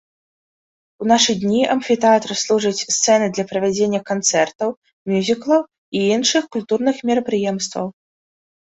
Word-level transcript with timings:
У 1.03 1.09
нашы 1.11 1.31
дні 1.43 1.59
амфітэатр 1.73 2.31
служыць 2.45 2.85
сцэнай 2.95 3.29
для 3.35 3.45
правядзення 3.53 4.01
канцэртаў, 4.11 4.69
мюзіклаў 5.13 5.61
і 6.03 6.07
іншых 6.19 6.43
культурных 6.59 6.95
мерапрыемстваў. 7.13 7.87